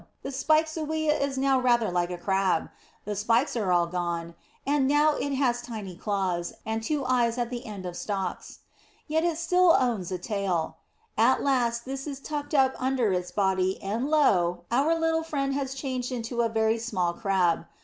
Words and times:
the 0.23 0.31
spiked 0.31 0.67
zoea 0.67 1.21
is 1.21 1.37
now 1.37 1.59
rather 1.59 1.91
like 1.91 2.09
a 2.09 2.17
Crab. 2.17 2.71
The 3.05 3.15
spikes 3.15 3.55
are 3.55 3.67
gone, 3.85 4.33
and 4.65 4.87
now 4.87 5.13
it 5.13 5.33
has 5.35 5.61
tiny 5.61 5.95
claws, 5.95 6.53
and 6.65 6.81
two 6.81 7.05
eyes 7.05 7.37
at 7.37 7.51
the 7.51 7.67
end 7.67 7.85
of 7.85 7.95
stalks. 7.95 8.61
Yet 9.05 9.23
it 9.23 9.37
still 9.37 9.75
owns 9.79 10.11
a 10.11 10.17
tail. 10.17 10.77
At 11.19 11.43
last 11.43 11.85
this 11.85 12.07
is 12.07 12.19
tucked 12.19 12.55
up 12.55 12.73
under 12.79 13.13
its 13.13 13.29
body, 13.29 13.79
and 13.79 14.09
lo! 14.09 14.63
our 14.71 14.97
little 14.99 15.21
friend 15.21 15.53
has 15.53 15.75
changed 15.75 16.11
into 16.11 16.41
a 16.41 16.49
very 16.49 16.79
small 16.79 17.13
Crab. 17.13 17.67